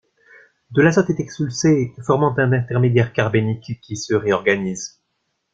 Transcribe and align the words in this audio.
De 0.71 0.81
l'azote 0.81 1.11
est 1.11 1.19
expulsé 1.19 1.93
formant 2.03 2.33
un 2.39 2.53
intermédiaire 2.53 3.13
carbénique 3.13 3.79
qui 3.83 3.95
se 3.97 4.15
réorganise. 4.15 4.99